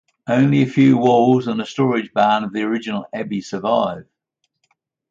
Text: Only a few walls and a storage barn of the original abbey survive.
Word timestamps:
Only 0.27 0.63
a 0.63 0.65
few 0.65 0.97
walls 0.97 1.47
and 1.47 1.61
a 1.61 1.65
storage 1.67 2.11
barn 2.11 2.43
of 2.43 2.53
the 2.53 2.63
original 2.63 3.05
abbey 3.13 3.39
survive. 3.39 4.07